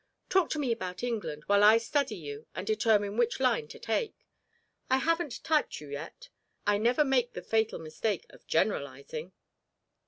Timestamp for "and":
2.55-2.65